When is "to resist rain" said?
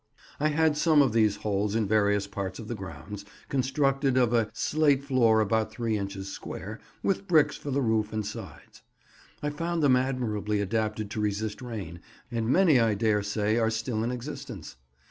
11.11-11.99